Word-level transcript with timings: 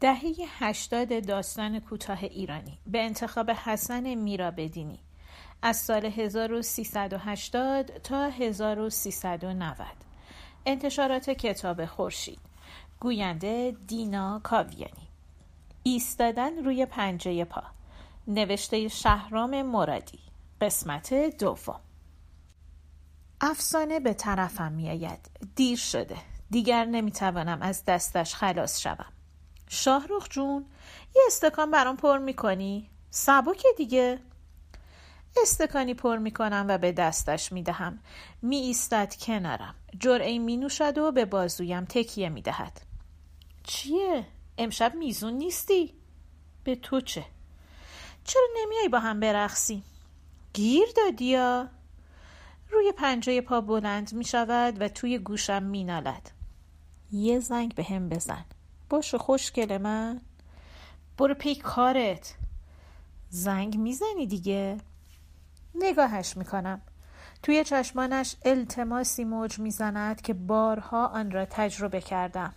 دهه 0.00 0.34
هشتاد 0.58 1.26
داستان 1.26 1.80
کوتاه 1.80 2.22
ایرانی 2.22 2.78
به 2.86 3.02
انتخاب 3.02 3.50
حسن 3.50 4.14
میرابدینی 4.14 4.98
از 5.62 5.76
سال 5.76 6.04
1380 6.04 7.86
تا 7.98 8.28
1390 8.28 9.86
انتشارات 10.66 11.30
کتاب 11.30 11.86
خورشید. 11.86 12.38
گوینده 13.00 13.76
دینا 13.86 14.40
کاویانی. 14.44 15.08
ایستادن 15.82 16.64
روی 16.64 16.86
پنجه 16.86 17.44
پا. 17.44 17.62
نوشته 18.26 18.88
شهرام 18.88 19.62
مرادی. 19.62 20.18
قسمت 20.60 21.14
دوم. 21.14 21.80
افسانه 23.40 24.00
به 24.00 24.14
طرفم 24.14 24.72
میآید. 24.72 25.30
دیر 25.56 25.78
شده. 25.78 26.16
دیگر 26.50 26.84
نمی‌توانم 26.84 27.62
از 27.62 27.84
دستش 27.84 28.34
خلاص 28.34 28.80
شوم. 28.80 29.15
شاهروخ 29.68 30.28
جون 30.28 30.64
یه 31.16 31.22
استکان 31.26 31.70
برام 31.70 31.96
پر 31.96 32.18
می‌کنی؟ 32.18 32.90
سبک 33.10 33.62
دیگه 33.76 34.18
استکانی 35.42 35.94
پر 35.94 36.16
می‌کنم 36.16 36.66
و 36.68 36.78
به 36.78 36.92
دستش 36.92 37.52
می‌دهم 37.52 37.98
می 38.42 38.56
ایستد 38.56 39.14
کنارم 39.20 39.74
جرعه 40.00 40.38
می 40.38 40.56
نوشد 40.56 40.98
و 40.98 41.12
به 41.12 41.24
بازویم 41.24 41.84
تکیه 41.84 42.28
می‌دهد 42.28 42.80
چیه؟ 43.64 44.26
امشب 44.58 44.94
میزون 44.94 45.32
نیستی؟ 45.32 45.94
به 46.64 46.76
تو 46.76 47.00
چه؟ 47.00 47.24
چرا 48.24 48.46
نمیای 48.56 48.88
با 48.88 48.98
هم 48.98 49.20
برقصی؟ 49.20 49.82
گیر 50.52 50.88
دادی 50.96 51.24
یا؟ 51.24 51.68
روی 52.70 52.92
پنجه 52.92 53.40
پا 53.40 53.60
بلند 53.60 54.12
می 54.12 54.24
شود 54.24 54.80
و 54.80 54.88
توی 54.88 55.18
گوشم 55.18 55.62
می 55.62 55.84
نالد. 55.84 56.30
یه 57.12 57.40
زنگ 57.40 57.74
به 57.74 57.84
هم 57.84 58.08
بزن 58.08 58.44
باشه 58.90 59.18
خوشگل 59.18 59.78
من. 59.78 60.20
برو 61.18 61.34
پی 61.34 61.54
کارت. 61.54 62.34
زنگ 63.28 63.76
می‌زنی 63.76 64.26
دیگه؟ 64.26 64.78
نگاهش 65.74 66.36
می‌کنم. 66.36 66.80
توی 67.42 67.64
چشمانش 67.64 68.36
التماسی 68.44 69.24
موج 69.24 69.58
می‌زند 69.58 70.20
که 70.20 70.34
بارها 70.34 71.06
آن 71.06 71.30
را 71.30 71.44
تجربه 71.44 72.00
کردم. 72.00 72.54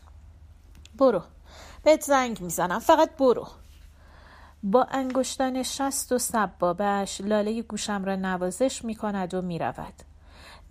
برو. 0.96 1.22
بهت 1.84 2.02
زنگ 2.02 2.42
می‌زنم. 2.42 2.80
فقط 2.80 3.18
برو. 3.18 3.48
با 4.64 4.84
انگشتان 4.84 5.64
شست 5.64 6.12
و 6.12 6.18
سبابش 6.18 7.22
لاله 7.22 7.62
گوشم 7.62 8.06
را 8.06 8.16
نوازش 8.16 8.86
می‌کند 8.86 9.34
و 9.34 9.42
می‌رود. 9.42 9.94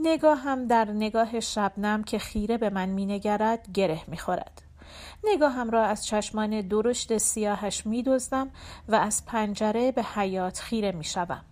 نگاه 0.01 0.39
هم 0.39 0.67
در 0.67 0.85
نگاه 0.85 1.41
شبنم 1.41 2.03
که 2.03 2.19
خیره 2.19 2.59
به 2.59 2.71
من 2.71 2.89
مینگرد 2.89 3.73
گره 3.75 4.01
می‌خورد. 4.07 4.63
نگاهم 5.25 5.71
را 5.71 5.85
از 5.85 6.07
چشمان 6.07 6.61
درشت 6.61 7.19
سیاهش 7.19 7.87
می 7.87 8.03
دزدم 8.03 8.51
و 8.89 8.95
از 8.95 9.27
پنجره 9.27 9.93
به 9.93 10.03
حیات 10.03 10.59
خیره 10.59 10.93
می 10.93 11.05
شوم. 11.05 11.45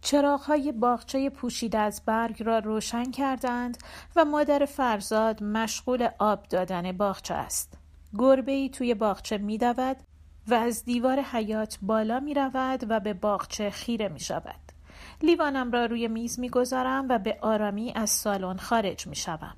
چراغهای 0.00 0.72
باغچه 0.72 1.30
پوشیده 1.30 1.78
از 1.78 2.02
برگ 2.06 2.42
را 2.42 2.58
روشن 2.58 3.10
کردند 3.10 3.78
و 4.16 4.24
مادر 4.24 4.64
فرزاد 4.64 5.42
مشغول 5.42 6.08
آب 6.18 6.42
دادن 6.48 6.92
باغچه 6.92 7.34
است. 7.34 7.78
گربه 8.18 8.52
ای 8.52 8.68
توی 8.68 8.94
باغچه 8.94 9.38
می 9.38 9.58
دود 9.58 9.96
و 10.48 10.54
از 10.54 10.84
دیوار 10.84 11.20
حیات 11.20 11.78
بالا 11.82 12.20
می 12.20 12.34
رود 12.34 12.84
و 12.88 13.00
به 13.00 13.14
باغچه 13.14 13.70
خیره 13.70 14.08
می 14.08 14.20
شود. 14.20 14.60
لیوانم 15.22 15.70
را 15.70 15.86
روی 15.86 16.08
میز 16.08 16.38
می 16.40 16.48
گذارم 16.48 17.06
و 17.08 17.18
به 17.18 17.38
آرامی 17.40 17.92
از 17.94 18.10
سالن 18.10 18.56
خارج 18.56 19.06
می 19.06 19.16
شوم. 19.16 19.54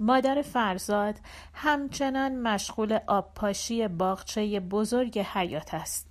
مادر 0.00 0.42
فرزاد 0.42 1.20
همچنان 1.54 2.36
مشغول 2.36 2.98
آبپاشی 3.06 3.88
باغچه 3.88 4.60
بزرگ 4.60 5.18
حیات 5.18 5.74
است 5.74 6.10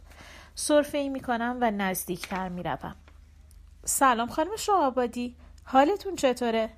صرفه 0.55 0.97
ای 0.97 1.09
می 1.09 1.19
کنم 1.19 1.57
و 1.61 1.71
نزدیکتر 1.71 2.49
می 2.49 2.63
روم. 2.63 2.95
سلام 3.85 4.27
خانم 4.27 4.55
شاهآبادی 4.55 5.35
حالتون 5.63 6.15
چطوره؟ 6.15 6.69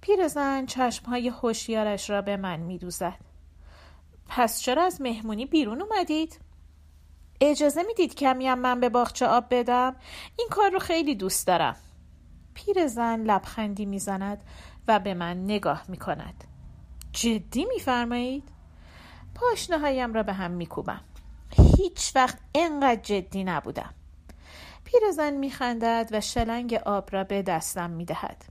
پیرزن 0.00 0.66
چشمهای 0.66 1.28
هوشیارش 1.28 2.10
را 2.10 2.22
به 2.22 2.36
من 2.36 2.60
می 2.60 2.78
دوزد. 2.78 3.18
پس 4.28 4.60
چرا 4.60 4.82
از 4.84 5.00
مهمونی 5.00 5.46
بیرون 5.46 5.82
اومدید؟ 5.82 6.38
اجازه 7.40 7.82
می‌دید 7.82 8.14
کمی 8.14 8.46
هم 8.46 8.58
من 8.58 8.80
به 8.80 8.88
باغچه 8.88 9.26
آب 9.26 9.44
بدم؟ 9.50 9.96
این 10.38 10.48
کار 10.50 10.70
رو 10.70 10.78
خیلی 10.78 11.14
دوست 11.14 11.46
دارم. 11.46 11.76
پیرزن 12.54 13.20
لبخندی 13.20 13.86
می‌زند 13.86 14.44
و 14.88 14.98
به 14.98 15.14
من 15.14 15.44
نگاه 15.44 15.82
می 15.88 15.96
کند 15.96 16.44
جدی 17.12 17.64
میفرمایید؟ 17.64 18.48
پاشنه 19.34 19.78
هایم 19.78 20.14
را 20.14 20.22
به 20.22 20.32
هم 20.32 20.50
میکوبم. 20.50 21.00
هیچ 21.50 22.12
وقت 22.14 22.38
انقدر 22.54 23.00
جدی 23.02 23.44
نبودم. 23.44 23.94
پیرزن 24.84 25.30
میخندد 25.34 26.08
و 26.12 26.20
شلنگ 26.20 26.74
آب 26.74 27.08
را 27.12 27.24
به 27.24 27.42
دستم 27.42 27.90
می‌دهد. 27.90 28.44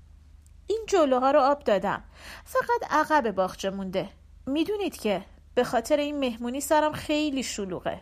این 0.68 0.85
جلوها 0.88 1.31
رو 1.31 1.40
آب 1.40 1.63
دادم. 1.63 2.03
فقط 2.45 2.91
عقب 2.91 3.31
باغچه 3.31 3.69
مونده. 3.69 4.09
می‌دونید 4.45 4.97
که 4.97 5.25
به 5.56 5.63
خاطر 5.63 5.97
این 5.97 6.19
مهمونی 6.19 6.62
سرم 6.62 6.91
خیلی 6.91 7.44
شلوغه. 7.44 8.01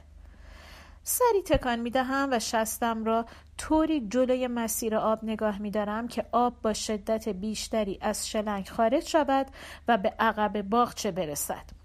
سری 1.04 1.42
تکان 1.46 1.80
می 1.80 1.90
دهم 1.90 2.30
و 2.32 2.40
شستم 2.40 3.04
را 3.04 3.26
طوری 3.58 4.08
جلوی 4.08 4.48
مسیر 4.48 4.96
آب 4.96 5.24
نگاه 5.24 5.60
می 5.60 5.72
دارم 5.72 6.08
که 6.08 6.26
آب 6.32 6.62
با 6.62 6.74
شدت 6.74 7.30
بیشتری 7.30 7.98
از 8.02 8.30
شلنگ 8.30 8.70
خارج 8.70 9.04
شود 9.04 9.48
و 9.88 9.98
به 9.98 10.14
عقب 10.20 10.62
باغچه 10.62 11.12
برسد. 11.12 11.84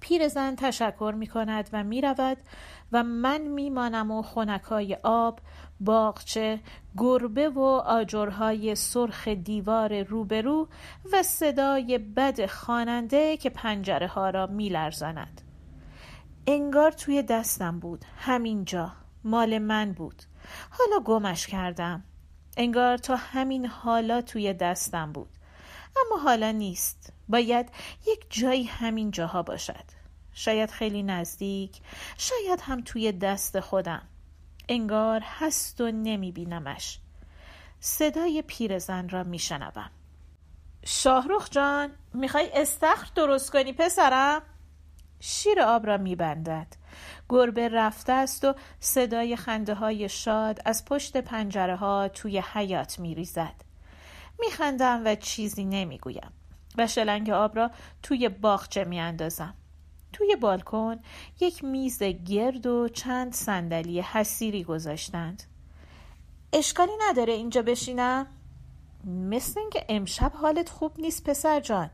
پیرزن 0.00 0.54
تشکر 0.54 1.14
می 1.18 1.26
کند 1.26 1.70
و 1.72 1.84
می 1.84 2.00
رود 2.00 2.36
و 2.92 3.02
من 3.02 3.40
می 3.40 3.70
مانم 3.70 4.10
و 4.10 4.22
خونکای 4.22 4.96
آب، 5.02 5.40
باغچه، 5.80 6.60
گربه 6.96 7.48
و 7.48 7.60
آجرهای 7.86 8.74
سرخ 8.74 9.28
دیوار 9.28 10.02
روبرو 10.02 10.68
و 11.12 11.22
صدای 11.22 11.98
بد 11.98 12.46
خواننده 12.46 13.36
که 13.36 13.50
پنجره 13.50 14.06
ها 14.06 14.30
را 14.30 14.46
می 14.46 14.68
لرزاند. 14.68 15.45
انگار 16.46 16.90
توی 16.90 17.22
دستم 17.22 17.80
بود. 17.80 18.04
همینجا. 18.18 18.92
مال 19.24 19.58
من 19.58 19.92
بود. 19.92 20.22
حالا 20.70 21.00
گمش 21.00 21.46
کردم. 21.46 22.04
انگار 22.56 22.96
تا 22.96 23.16
همین 23.16 23.66
حالا 23.66 24.22
توی 24.22 24.52
دستم 24.52 25.12
بود. 25.12 25.28
اما 25.96 26.22
حالا 26.22 26.50
نیست. 26.50 27.12
باید 27.28 27.68
یک 28.06 28.26
جایی 28.30 28.64
همین 28.64 29.10
جاها 29.10 29.42
باشد. 29.42 29.84
شاید 30.32 30.70
خیلی 30.70 31.02
نزدیک 31.02 31.80
شاید 32.16 32.60
هم 32.60 32.80
توی 32.80 33.12
دست 33.12 33.60
خودم. 33.60 34.02
انگار 34.68 35.20
هست 35.24 35.80
و 35.80 35.90
نمی 35.90 36.32
بینمش 36.32 36.98
صدای 37.80 38.42
پیرزن 38.42 39.08
را 39.08 39.22
میشنوم. 39.22 39.90
شاهروخ 40.84 41.50
جان 41.50 41.90
می‌خوای 42.14 42.50
استخر 42.54 43.10
درست 43.14 43.52
کنی 43.52 43.72
پسرم؟ 43.72 44.42
شیر 45.20 45.60
آب 45.60 45.86
را 45.86 45.96
میبندد. 45.96 46.66
گربه 47.28 47.68
رفته 47.68 48.12
است 48.12 48.44
و 48.44 48.54
صدای 48.80 49.36
خنده 49.36 49.74
های 49.74 50.08
شاد 50.08 50.60
از 50.64 50.84
پشت 50.84 51.16
پنجره 51.16 51.76
ها 51.76 52.08
توی 52.08 52.42
حیات 52.52 52.98
میریزد. 52.98 53.54
میخندم 54.38 55.02
و 55.04 55.14
چیزی 55.14 55.64
نمی‌گویم 55.64 56.32
و 56.78 56.86
شلنگ 56.86 57.30
آب 57.30 57.56
را 57.56 57.70
توی 58.02 58.28
باغچه 58.28 58.84
میاندازم. 58.84 59.54
توی 60.12 60.36
بالکن 60.36 60.96
یک 61.40 61.64
میز 61.64 62.02
گرد 62.02 62.66
و 62.66 62.88
چند 62.88 63.32
صندلی 63.32 64.00
حسیری 64.00 64.64
گذاشتند. 64.64 65.42
اشکالی 66.52 66.92
نداره 67.08 67.32
اینجا 67.32 67.62
بشینم؟ 67.62 68.26
مثل 69.04 69.60
اینکه 69.60 69.84
امشب 69.88 70.32
حالت 70.32 70.68
خوب 70.68 71.00
نیست 71.00 71.24
پسر 71.24 71.60
جان. 71.60 71.90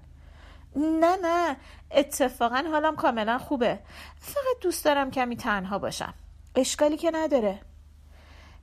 نه 0.76 1.16
نه 1.22 1.56
اتفاقا 1.90 2.64
حالم 2.70 2.96
کاملا 2.96 3.38
خوبه. 3.38 3.78
فقط 4.20 4.60
دوست 4.60 4.84
دارم 4.84 5.10
کمی 5.10 5.36
تنها 5.36 5.78
باشم. 5.78 6.14
اشکالی 6.56 6.96
که 6.96 7.10
نداره. 7.14 7.60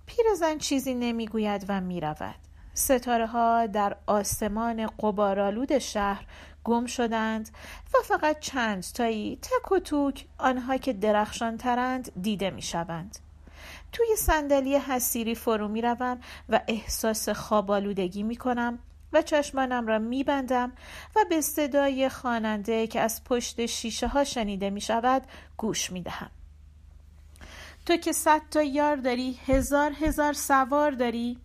پیرزن 0.05 0.57
چیزی 0.57 0.93
نمی‌گوید 0.93 1.65
و 1.67 1.81
می‌رود. 1.81 2.35
ستاره 2.73 3.27
ها 3.27 3.65
در 3.65 3.97
آسمان 4.07 4.87
قبارالود 4.87 5.77
شهر 5.77 6.25
گم 6.63 6.85
شدند 6.85 7.49
و 7.93 7.97
فقط 8.03 8.39
چند 8.39 8.83
تایی 8.83 9.39
تک 9.41 9.71
و 9.71 9.79
توک 9.79 10.25
آنها 10.37 10.77
که 10.77 10.93
درخشان 10.93 11.57
ترند 11.57 12.21
دیده 12.21 12.49
می 12.49 12.61
شوند. 12.61 13.19
توی 13.91 14.15
صندلی 14.17 14.75
حسیری 14.75 15.35
فرو 15.35 15.67
می 15.67 15.81
روم 15.81 16.19
و 16.49 16.61
احساس 16.67 17.29
خوابالودگی 17.29 18.23
می 18.23 18.35
کنم 18.35 18.79
و 19.13 19.21
چشمانم 19.21 19.87
را 19.87 19.99
میبندم 19.99 20.71
و 21.15 21.19
به 21.29 21.41
صدای 21.41 22.09
خواننده 22.09 22.87
که 22.87 22.99
از 22.99 23.23
پشت 23.23 23.65
شیشه 23.65 24.07
ها 24.07 24.23
شنیده 24.23 24.69
می 24.69 24.81
شود 24.81 25.23
گوش 25.57 25.91
می 25.91 26.01
دهم. 26.01 26.31
تو 27.85 27.97
که 27.97 28.11
صد 28.11 28.41
تا 28.51 28.61
یار 28.61 28.95
داری 28.95 29.39
هزار 29.45 29.91
هزار 30.01 30.33
سوار 30.33 30.91
داری 30.91 31.39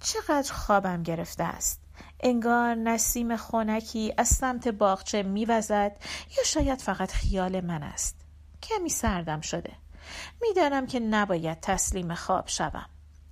چقدر 0.00 0.52
خوابم 0.52 1.02
گرفته 1.02 1.44
است. 1.44 1.80
انگار 2.20 2.74
نسیم 2.74 3.36
خونکی 3.36 4.14
از 4.16 4.28
سمت 4.28 4.68
باغچه 4.68 5.22
میوزد 5.22 5.96
یا 6.36 6.44
شاید 6.44 6.80
فقط 6.80 7.12
خیال 7.12 7.60
من 7.60 7.82
است. 7.82 8.16
کمی 8.62 8.88
سردم 8.88 9.40
شده. 9.40 9.72
می‌دانم 10.42 10.86
که 10.86 11.00
نباید 11.00 11.60
تسلیم 11.60 12.14
خواب 12.14 12.48
شوم. 12.48 12.86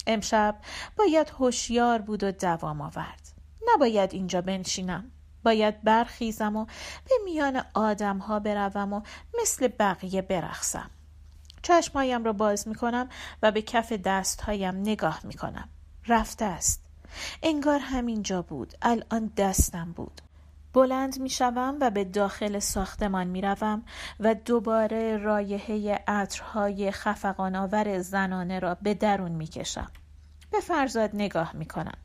امشب 0.06 0.56
باید 0.96 1.32
هوشیار 1.38 1.98
بود 1.98 2.24
و 2.24 2.32
دوام 2.32 2.80
آورد. 2.80 3.32
نباید 3.74 4.14
اینجا 4.14 4.40
بنشینم. 4.40 5.10
باید 5.44 5.82
برخیزم 5.82 6.56
و 6.56 6.64
به 7.04 7.14
میان 7.24 7.64
آدم 7.74 8.18
ها 8.18 8.40
بروم 8.40 8.92
و 8.92 9.00
مثل 9.40 9.68
بقیه 9.68 10.22
برخصم 10.22 10.90
چشمهایم 11.62 12.24
را 12.24 12.32
باز 12.32 12.68
می 12.68 12.74
کنم 12.74 13.08
و 13.42 13.52
به 13.52 13.62
کف 13.62 13.92
دستهایم 13.92 14.76
نگاه 14.76 15.20
می 15.24 15.34
کنم 15.34 15.68
رفته 16.08 16.44
است. 16.44 16.84
انگار 17.42 17.78
همینجا 17.78 18.42
بود. 18.42 18.74
الان 18.82 19.32
دستم 19.36 19.92
بود. 19.92 20.20
بلند 20.74 21.20
می 21.20 21.30
شوم 21.30 21.78
و 21.80 21.90
به 21.90 22.04
داخل 22.04 22.58
ساختمان 22.58 23.26
می 23.26 23.40
روم 23.40 23.82
و 24.20 24.34
دوباره 24.34 25.16
رایحه 25.16 26.04
عطرهای 26.06 26.90
خفقان 26.90 27.56
آور 27.56 27.98
زنانه 27.98 28.58
را 28.58 28.74
به 28.74 28.94
درون 28.94 29.32
می 29.32 29.46
کشم. 29.46 29.90
به 30.50 30.60
فرزاد 30.60 31.10
نگاه 31.14 31.56
می 31.56 31.66
کنم. 31.66 31.98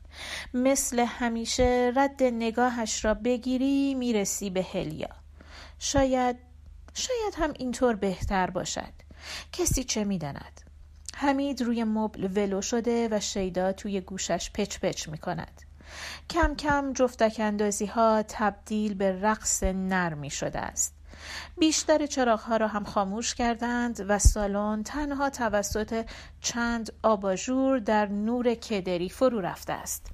مثل 0.54 0.98
همیشه 0.98 1.92
رد 1.96 2.22
نگاهش 2.22 3.04
را 3.04 3.14
بگیری 3.14 3.94
می 3.94 4.12
رسی 4.12 4.50
به 4.50 4.62
هلیا. 4.62 5.10
شاید 5.78 6.36
شاید 6.94 7.34
هم 7.36 7.52
اینطور 7.58 7.94
بهتر 7.96 8.50
باشد. 8.50 8.92
کسی 9.52 9.84
چه 9.84 10.04
می 10.04 10.18
داند؟ 10.18 10.60
حمید 11.16 11.62
روی 11.62 11.84
مبل 11.84 12.24
ولو 12.36 12.62
شده 12.62 13.08
و 13.10 13.20
شیدا 13.20 13.72
توی 13.72 14.00
گوشش 14.00 14.50
پچ 14.54 14.78
پچ 14.78 15.08
می 15.08 15.18
کند. 15.18 15.69
کم 16.30 16.54
کم 16.54 16.92
جفتک 16.92 17.36
اندازی 17.38 17.86
ها 17.86 18.24
تبدیل 18.28 18.94
به 18.94 19.20
رقص 19.22 19.62
نرمی 19.62 20.30
شده 20.30 20.58
است. 20.58 20.94
بیشتر 21.58 22.06
چراغ 22.06 22.40
ها 22.40 22.56
را 22.56 22.68
هم 22.68 22.84
خاموش 22.84 23.34
کردند 23.34 24.04
و 24.08 24.18
سالن 24.18 24.82
تنها 24.82 25.30
توسط 25.30 26.04
چند 26.40 26.92
آباژور 27.02 27.78
در 27.78 28.06
نور 28.06 28.54
کدری 28.54 29.08
فرو 29.08 29.40
رفته 29.40 29.72
است. 29.72 30.10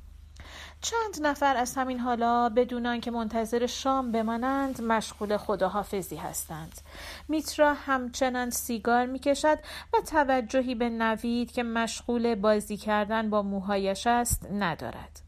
چند 0.81 1.27
نفر 1.27 1.57
از 1.57 1.75
همین 1.75 2.01
حالا 2.01 2.49
بدون 2.49 2.87
آنکه 2.87 3.11
منتظر 3.11 3.67
شام 3.67 4.13
بمانند 4.13 4.83
مشغول 4.83 5.37
خداحافظی 5.37 6.17
هستند 6.17 6.81
میترا 7.29 7.75
همچنان 7.75 8.51
سیگار 8.51 9.07
می‌کشد 9.07 9.59
و 9.95 10.01
توجهی 10.07 10.75
به 10.75 10.89
نوید 10.89 11.53
که 11.53 11.63
مشغول 11.63 12.35
بازی 12.35 12.77
کردن 12.77 13.31
با 13.31 13.43
موهایش 13.43 14.07
است 14.07 14.47
ندارد 14.53 15.26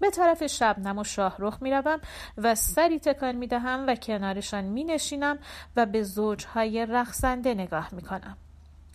به 0.00 0.10
طرف 0.10 0.46
شبنم 0.46 0.98
و 0.98 1.04
شاهرخ 1.04 1.62
می 1.62 1.70
روم 1.70 2.00
و 2.36 2.54
سری 2.54 2.98
تکان 2.98 3.34
می 3.34 3.46
دهم 3.46 3.84
و 3.86 3.94
کنارشان 3.94 4.64
می 4.64 4.84
نشینم 4.84 5.38
و 5.76 5.86
به 5.86 6.02
زوجهای 6.02 6.86
رقصنده 6.86 7.54
نگاه 7.54 7.88
می 7.92 8.02
کنم. 8.02 8.36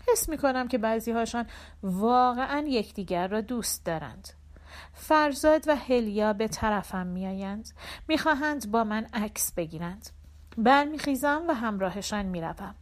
حس 0.07 0.29
می 0.29 0.37
کنم 0.37 0.67
که 0.67 0.77
بعضی 0.77 1.11
هاشان 1.11 1.45
واقعا 1.83 2.65
یکدیگر 2.67 3.27
را 3.27 3.41
دوست 3.41 3.85
دارند. 3.85 4.27
فرزاد 4.93 5.67
و 5.67 5.75
هلیا 5.75 6.33
به 6.33 6.47
طرفم 6.47 7.07
میآیند 7.07 7.69
می‌خواهند 8.07 8.71
با 8.71 8.83
من 8.83 9.07
عکس 9.13 9.53
بگیرند 9.53 10.09
برمیخیزم 10.57 11.43
و 11.47 11.53
همراهشان 11.53 12.25
می‌روم 12.25 12.75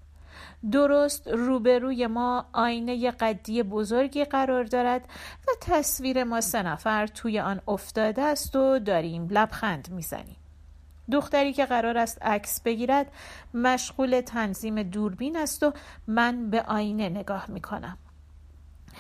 درست 0.71 1.27
روبروی 1.27 2.07
ما 2.07 2.45
آینه 2.53 3.11
قدی 3.11 3.63
بزرگی 3.63 4.25
قرار 4.25 4.63
دارد 4.63 5.01
و 5.47 5.51
تصویر 5.61 6.23
ما 6.23 6.41
سه 6.41 6.63
نفر 6.63 7.07
توی 7.07 7.39
آن 7.39 7.61
افتاده 7.67 8.21
است 8.21 8.55
و 8.55 8.79
داریم 8.79 9.27
لبخند 9.31 9.89
می‌زنیم 9.91 10.35
دختری 11.11 11.53
که 11.53 11.65
قرار 11.65 11.97
است 11.97 12.21
عکس 12.21 12.61
بگیرد 12.61 13.11
مشغول 13.53 14.21
تنظیم 14.21 14.83
دوربین 14.83 15.37
است 15.37 15.63
و 15.63 15.73
من 16.07 16.49
به 16.49 16.61
آینه 16.61 17.09
نگاه 17.09 17.45
می 17.47 17.61
کنم. 17.61 17.97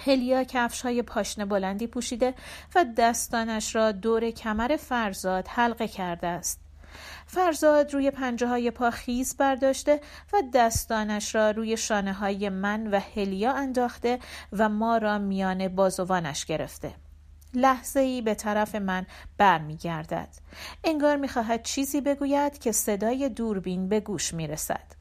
هلیا 0.05 0.43
کفش 0.43 0.81
های 0.81 1.01
پاشنه 1.01 1.45
بلندی 1.45 1.87
پوشیده 1.87 2.33
و 2.75 2.85
دستانش 2.97 3.75
را 3.75 3.91
دور 3.91 4.31
کمر 4.31 4.75
فرزاد 4.75 5.47
حلقه 5.47 5.87
کرده 5.87 6.27
است. 6.27 6.68
فرزاد 7.25 7.93
روی 7.93 8.11
پنجه 8.11 8.47
های 8.47 8.71
پا 8.71 8.91
خیز 8.91 9.37
برداشته 9.37 10.01
و 10.33 10.41
دستانش 10.53 11.35
را 11.35 11.51
روی 11.51 11.77
شانه 11.77 12.13
های 12.13 12.49
من 12.49 12.87
و 12.87 12.99
هلیا 13.15 13.53
انداخته 13.53 14.19
و 14.53 14.69
ما 14.69 14.97
را 14.97 15.17
میان 15.17 15.67
بازوانش 15.67 16.45
گرفته. 16.45 16.93
لحظه 17.53 17.99
ای 17.99 18.21
به 18.21 18.35
طرف 18.35 18.75
من 18.75 19.05
برمیگردد. 19.37 20.29
انگار 20.83 21.15
می‌خواهد 21.15 21.63
چیزی 21.63 22.01
بگوید 22.01 22.59
که 22.59 22.71
صدای 22.71 23.29
دوربین 23.29 23.89
به 23.89 23.99
گوش 23.99 24.33
می‌رسد. 24.33 24.95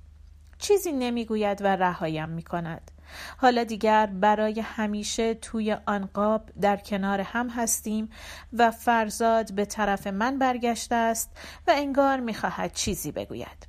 چیزی 0.58 0.92
نمی‌گوید 0.92 1.62
و 1.62 1.66
رهایم 1.66 2.28
می‌کند. 2.28 2.90
حالا 3.36 3.64
دیگر 3.64 4.06
برای 4.06 4.60
همیشه 4.60 5.34
توی 5.34 5.76
آن 5.86 6.08
قاب 6.14 6.50
در 6.60 6.76
کنار 6.76 7.20
هم 7.20 7.48
هستیم 7.48 8.10
و 8.52 8.70
فرزاد 8.70 9.52
به 9.52 9.64
طرف 9.64 10.06
من 10.06 10.38
برگشته 10.38 10.94
است 10.94 11.30
و 11.66 11.72
انگار 11.74 12.20
می‌خواهد 12.20 12.72
چیزی 12.72 13.12
بگوید 13.12 13.68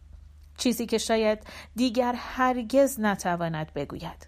چیزی 0.57 0.85
که 0.85 0.97
شاید 0.97 1.39
دیگر 1.75 2.13
هرگز 2.17 2.99
نتواند 2.99 3.73
بگوید 3.73 4.27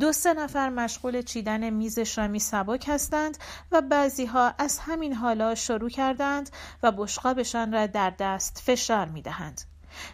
دو 0.00 0.12
سه 0.12 0.34
نفر 0.34 0.68
مشغول 0.68 1.22
چیدن 1.22 1.70
میز 1.70 1.98
شامی 1.98 2.38
سبک 2.38 2.84
هستند 2.88 3.38
و 3.72 3.80
بعضی 3.80 4.26
ها 4.26 4.54
از 4.58 4.78
همین 4.78 5.12
حالا 5.12 5.54
شروع 5.54 5.90
کردند 5.90 6.50
و 6.82 6.92
بشقابشان 6.92 7.72
را 7.72 7.86
در 7.86 8.10
دست 8.18 8.62
فشار 8.64 9.08
می 9.08 9.22
دهند. 9.22 9.60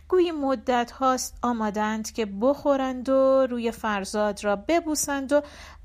گویی 0.08 0.32
مدت 0.32 0.90
هاست 0.90 1.38
آمادند 1.42 2.12
که 2.12 2.26
بخورند 2.26 3.08
و 3.08 3.46
روی 3.50 3.70
فرزاد 3.70 4.44
را 4.44 4.56
ببوسند 4.56 5.32
و 5.32 5.42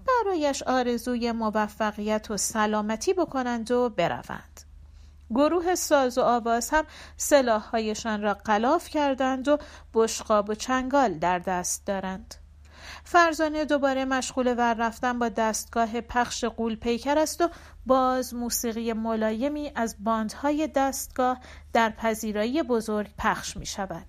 برایش 0.08 0.64
آرزوی 0.64 1.32
موفقیت 1.32 2.32
و 2.32 2.38
سلامتی 2.38 3.14
بکنند 3.14 3.72
و 3.72 3.90
بروند. 3.90 4.62
گروه 5.30 5.76
ساز 5.76 6.18
و 6.18 6.22
آواز 6.22 6.70
هم 6.70 6.86
سلاحهایشان 7.18 8.22
را 8.22 8.34
قلاف 8.34 8.90
کردند 8.90 9.48
و 9.48 9.58
بشقاب 9.94 10.50
و 10.50 10.56
چنگال 10.56 11.14
در 11.14 11.40
دست 11.40 11.86
دارند. 11.86 12.36
فرزانه 13.04 13.66
دوباره 13.66 14.06
مشغول 14.06 14.56
ور 14.58 14.74
رفتن 14.74 15.20
با 15.20 15.30
دستگاه 15.30 16.02
پخش 16.02 16.44
قول 16.44 16.76
پیکر 16.76 17.18
است 17.18 17.42
و 17.42 17.50
باز 17.90 18.34
موسیقی 18.34 18.94
ملایمی 18.94 19.72
از 19.76 19.96
باندهای 20.00 20.68
دستگاه 20.76 21.40
در 21.74 21.90
پذیرایی 21.90 22.64
بزرگ 22.64 23.10
پخش 23.18 23.58
می 23.58 23.66
شود. 23.66 24.06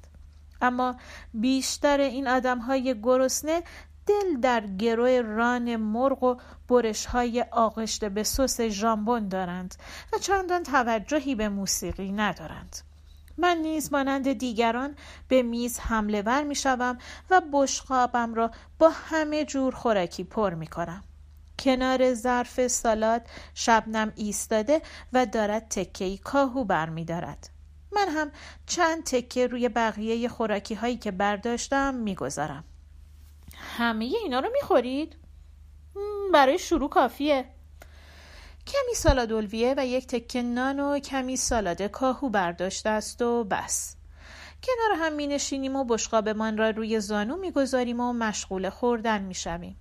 اما 0.63 0.97
بیشتر 1.35 2.01
این 2.01 2.29
آدمهای 2.29 3.01
گرسنه 3.03 3.63
دل 4.07 4.41
در 4.43 4.67
گروه 4.67 5.21
ران 5.21 5.77
مرغ 5.77 6.23
و 6.23 6.37
برش 6.69 7.07
های 7.07 7.45
آغشته 7.51 8.09
به 8.09 8.23
سس 8.23 8.61
ژامبون 8.61 9.29
دارند 9.29 9.75
و 10.13 10.19
چندان 10.19 10.63
توجهی 10.63 11.35
به 11.35 11.49
موسیقی 11.49 12.13
ندارند. 12.13 12.77
من 13.39 13.57
نیز 13.57 13.93
مانند 13.93 14.33
دیگران 14.33 14.95
به 15.29 15.43
میز 15.43 15.79
حمله 15.79 16.23
ور 16.23 16.43
می 16.43 16.55
شوم 16.55 16.99
و 17.31 17.43
بشقابم 17.53 18.35
را 18.35 18.51
با 18.79 18.91
همه 18.95 19.45
جور 19.45 19.75
خوراکی 19.75 20.25
پر 20.25 20.55
می 20.55 20.67
کنم. 20.67 21.05
کنار 21.61 22.15
ظرف 22.15 22.67
سالاد 22.67 23.23
شبنم 23.55 24.13
ایستاده 24.17 24.83
و 25.13 25.27
دارد 25.27 25.69
تکهی 25.69 26.19
کاهو 26.19 26.65
بر 26.65 26.89
می 26.89 27.05
دارد. 27.05 27.51
من 27.93 28.09
هم 28.09 28.33
چند 28.67 29.05
تکه 29.05 29.47
روی 29.47 29.69
بقیه 29.69 30.29
خوراکی 30.29 30.75
هایی 30.75 30.97
که 30.97 31.11
برداشتم 31.11 31.95
می‌گذارم. 31.95 32.65
همه 33.79 34.05
اینا 34.05 34.41
رو 34.41 34.49
می‌خورید؟ 34.53 35.17
برای 36.33 36.59
شروع 36.59 36.89
کافیه. 36.89 37.45
کمی 38.67 38.95
سالاد 38.95 39.33
الویه 39.33 39.75
و 39.77 39.87
یک 39.87 40.07
تکه 40.07 40.43
نان 40.43 40.81
و 40.81 40.99
کمی 40.99 41.37
سالاد 41.37 41.83
کاهو 41.83 42.29
برداشته 42.29 42.91
است 42.91 43.23
و 43.23 43.45
بس 43.45 43.97
کنار 44.63 44.99
هم 44.99 45.13
می 45.13 45.27
نشینیم 45.27 45.77
و 45.77 45.85
بشقابمان 45.85 46.57
را 46.57 46.71
روی 46.71 47.01
زانو 47.01 47.37
می 47.37 47.51
گذاریم 47.51 48.01
و 48.01 48.13
مشغول 48.13 48.71
خوردن 48.71 49.23
می 49.23 49.35
شویم. 49.35 49.77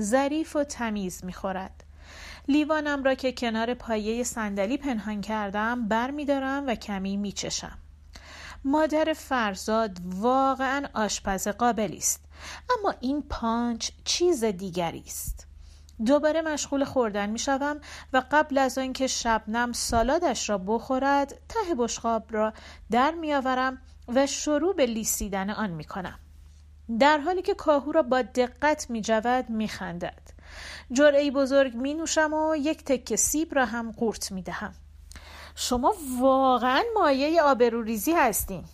ظریف 0.00 0.56
و 0.56 0.64
تمیز 0.64 1.24
می 1.24 1.32
خورد. 1.32 1.84
لیوانم 2.48 3.04
را 3.04 3.14
که 3.14 3.32
کنار 3.32 3.74
پایه 3.74 4.24
صندلی 4.24 4.76
پنهان 4.76 5.20
کردم 5.20 5.88
بر 5.88 6.10
می 6.10 6.24
دارم 6.24 6.66
و 6.66 6.74
کمی 6.74 7.16
می 7.16 7.32
چشم. 7.32 7.78
مادر 8.64 9.12
فرزاد 9.16 9.98
واقعا 10.04 10.88
آشپز 10.94 11.48
قابلی 11.48 11.96
است 11.96 12.24
اما 12.78 12.94
این 13.00 13.22
پانچ 13.22 13.90
چیز 14.04 14.44
دیگری 14.44 15.04
است 15.06 15.46
دوباره 16.06 16.42
مشغول 16.42 16.84
خوردن 16.84 17.30
می 17.30 17.38
شوم 17.38 17.80
و 18.12 18.22
قبل 18.32 18.58
از 18.58 18.78
آنکه 18.78 19.06
شبنم 19.06 19.72
سالادش 19.72 20.50
را 20.50 20.58
بخورد 20.58 21.28
ته 21.28 21.74
بشقاب 21.78 22.24
را 22.30 22.52
در 22.90 23.14
می 23.14 23.34
آورم 23.34 23.78
و 24.08 24.26
شروع 24.26 24.74
به 24.74 24.86
لیسیدن 24.86 25.50
آن 25.50 25.70
می 25.70 25.84
کنم. 25.84 26.18
در 27.00 27.18
حالی 27.18 27.42
که 27.42 27.54
کاهو 27.54 27.92
را 27.92 28.02
با 28.02 28.22
دقت 28.22 28.90
می 28.90 29.00
جود 29.00 29.50
می 29.50 29.68
خندد. 29.68 30.22
جرعی 30.92 31.30
بزرگ 31.30 31.74
می 31.74 31.94
نوشم 31.94 32.32
و 32.32 32.56
یک 32.56 32.84
تکه 32.84 33.16
سیب 33.16 33.54
را 33.54 33.64
هم 33.64 33.92
قورت 33.92 34.32
می 34.32 34.42
دهم. 34.42 34.74
شما 35.54 35.94
واقعا 36.20 36.82
مایه 36.94 37.42
آبروریزی 37.42 38.12
هستین 38.12 38.64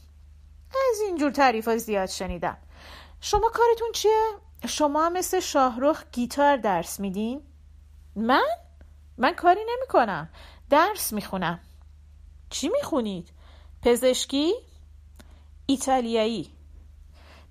از 0.71 1.01
اینجور 1.07 1.31
تعریف 1.31 1.69
ها 1.69 1.77
زیاد 1.77 2.09
شنیدم 2.09 2.57
شما 3.21 3.51
کارتون 3.55 3.93
چیه؟ 3.93 4.23
شما 4.69 5.09
مثل 5.09 5.41
شاهروخ 5.41 6.05
گیتار 6.13 6.57
درس 6.57 7.01
میدین؟ 7.01 7.43
من؟ 8.17 8.47
من 9.19 9.35
کاری 9.35 9.61
نمی 9.61 9.87
کنم 9.89 10.29
درس 10.71 11.13
می‌خونم 11.13 11.61
چی 12.51 12.69
می‌خونید؟ 12.69 13.29
پزشکی؟ 13.83 14.55
ایتالیایی 15.67 16.54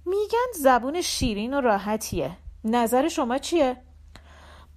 میگن 0.06 0.52
زبون 0.56 1.02
شیرین 1.02 1.54
و 1.54 1.62
راحتیه 1.62 2.38
نظر 2.64 3.08
شما 3.08 3.38
چیه؟ 3.38 3.78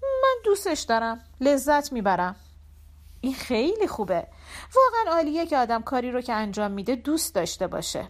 من 0.03 0.35
دوستش 0.45 0.81
دارم 0.81 1.21
لذت 1.41 1.93
می‌برم 1.93 2.37
این 3.21 3.35
خیلی 3.35 3.87
خوبه 3.87 4.27
واقعا 4.75 5.15
عالیه 5.15 5.47
که 5.47 5.59
آدم 5.59 5.83
کاری 5.83 6.11
رو 6.11 6.21
که 6.21 6.33
انجام 6.33 6.71
میده 6.71 6.97
دوست 6.97 7.35
داشته 7.35 7.67
باشه 7.67 8.09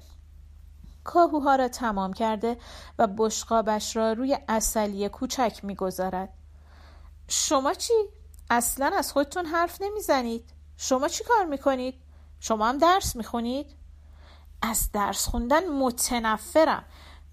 کاهوها 1.05 1.57
را 1.57 1.69
تمام 1.69 2.13
کرده 2.13 2.57
و 2.99 3.07
بشقابش 3.07 3.97
را 3.97 4.13
روی 4.13 4.39
اصلی 4.49 5.09
کوچک 5.09 5.61
می‌گذارد 5.63 6.29
شما 7.29 7.75
چی؟ 7.75 7.95
اصلا 8.51 8.91
از 8.97 9.13
خودتون 9.13 9.47
حرف 9.47 9.83
نمی‌زنید 9.83 10.51
شما 10.77 11.09
چی 11.09 11.25
کار 11.25 11.45
می‌کنید؟ 11.45 11.95
شما 12.41 12.69
هم 12.69 12.79
درس 12.79 13.17
می‌خونید؟ 13.17 13.67
از 14.63 14.93
درس 14.93 15.29
خوندن 15.29 15.69
متنفرم 15.69 16.85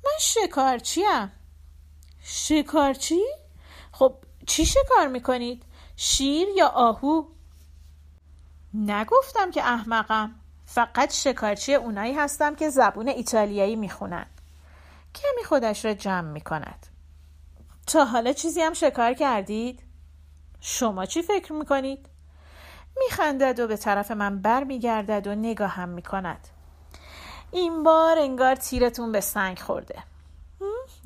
من 0.05 0.11
شکارچیم 0.19 1.31
شکارچی؟ 2.23 3.21
خب 3.91 4.15
چی 4.47 4.65
شکار 4.65 5.07
می‌کنید؟ 5.07 5.63
شیر 5.95 6.47
یا 6.55 6.67
آهو؟ 6.67 7.23
نگفتم 8.73 9.51
که 9.51 9.63
احمقم 9.63 10.35
فقط 10.65 11.13
شکارچی 11.13 11.73
اونایی 11.73 12.13
هستم 12.13 12.55
که 12.55 12.69
زبون 12.69 13.07
ایتالیایی 13.07 13.75
می‌خونن 13.75 14.25
کمی 15.15 15.43
خودش 15.43 15.85
را 15.85 15.93
جمع 15.93 16.31
می‌کند 16.31 16.87
تا 17.87 18.05
حالا 18.05 18.33
چیزی 18.33 18.61
هم 18.61 18.73
شکار 18.73 19.13
کردید؟ 19.13 19.83
شما 20.59 21.05
چی 21.05 21.21
فکر 21.21 21.53
می‌کنید؟ 21.53 22.09
میخندد 22.97 23.59
و 23.59 23.67
به 23.67 23.77
طرف 23.77 24.11
من 24.11 24.41
بر 24.41 24.63
میگردد 24.63 25.27
و 25.27 25.35
نگاهم 25.35 25.89
می‌کند 25.89 26.47
این 27.53 27.83
بار 27.83 28.19
انگار 28.19 28.55
تیرتون 28.55 29.11
به 29.11 29.21
سنگ 29.21 29.59
خورده. 29.59 30.03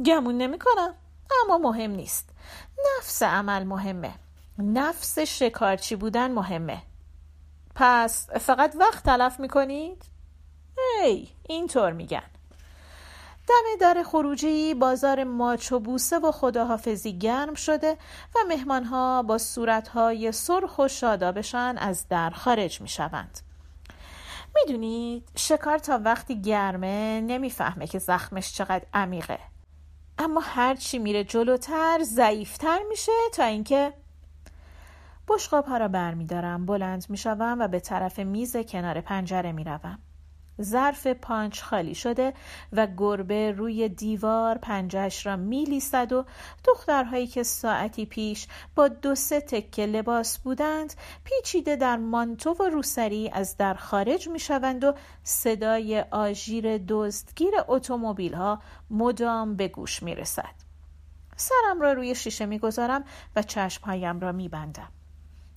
گمون 0.05 0.37
نمی‌کنم 0.37 0.93
اما 1.43 1.57
مهم 1.57 1.91
نیست. 1.91 2.29
نفس 2.97 3.23
عمل 3.23 3.63
مهمه. 3.63 4.13
نفس 4.57 5.19
شکارچی 5.19 5.95
بودن 5.95 6.31
مهمه. 6.31 6.81
پس 7.75 8.29
فقط 8.29 8.75
وقت 8.79 9.03
تلف 9.03 9.39
می‌کنید؟ 9.39 10.03
ای 11.03 11.27
اینطور 11.43 11.91
میگن. 11.91 12.23
دم 13.47 13.79
در 13.79 14.03
خروجی 14.03 14.73
بازار 14.73 15.23
ماچ 15.23 15.71
و 15.71 15.79
بوسه 15.79 16.19
و 16.19 16.31
خداحافظی 16.31 17.19
گرم 17.19 17.53
شده 17.53 17.97
و 18.35 18.39
مهمانها 18.47 19.23
با 19.23 19.37
صورتهای 19.37 20.31
سرخ 20.31 20.79
و 20.79 20.87
شادابشان 20.87 21.77
از 21.77 22.07
در 22.07 22.29
خارج 22.29 22.81
می‌شوند. 22.81 23.39
می‌دونید 24.55 25.29
شکار 25.35 25.77
تا 25.77 25.99
وقتی 26.03 26.41
گرمه 26.41 27.21
نمی‌فهمه 27.21 27.87
که 27.87 27.99
زخمش 27.99 28.53
چقدر 28.53 28.85
عمیقه. 28.93 29.39
اما 30.17 30.41
هرچی 30.43 30.99
میره 30.99 31.23
جلوتر 31.23 31.99
ضعیفتر 32.03 32.79
میشه 32.89 33.11
تا 33.33 33.43
اینکه 33.43 33.93
بشقاب 35.27 35.65
ها 35.65 35.77
را 35.77 35.87
برمیدارم 35.87 36.65
بلند 36.65 37.05
می‌شوم 37.09 37.57
و 37.59 37.67
به 37.67 37.79
طرف 37.79 38.19
میز 38.19 38.57
کنار 38.57 39.01
پنجره 39.01 39.51
می‌روم. 39.51 39.99
ظرف 40.61 41.07
پانچ 41.07 41.61
خالی 41.61 41.95
شده 41.95 42.33
و 42.73 42.87
گربه 42.97 43.51
روی 43.51 43.89
دیوار 43.89 44.57
پنجهش 44.57 45.25
را 45.25 45.35
میلیسد 45.35 46.13
و 46.13 46.25
دخترهایی 46.63 47.27
که 47.27 47.43
ساعتی 47.43 48.05
پیش 48.05 48.47
با 48.75 48.87
دو 48.87 49.15
سه 49.15 49.41
تکه 49.41 49.85
لباس 49.85 50.39
بودند 50.39 50.93
پیچیده 51.23 51.75
در 51.75 51.97
مانتو 51.97 52.53
و 52.53 52.63
روسری 52.63 53.29
از 53.29 53.57
در 53.57 53.73
خارج 53.73 54.29
می‌شوند 54.29 54.83
و 54.83 54.93
صدای 55.23 56.05
آژیر 56.11 56.77
دزدگیر 56.87 57.53
اتومبیل 57.67 58.33
ها 58.33 58.61
مدام 58.89 59.55
به 59.55 59.67
گوش 59.67 60.03
می‌رسد. 60.03 60.55
سرم 61.35 61.81
را 61.81 61.93
روی 61.93 62.15
شیشه 62.15 62.45
می‌گذارم 62.45 63.03
و 63.35 63.43
چشمهایم 63.43 64.19
را 64.19 64.31
میبندم. 64.31 64.89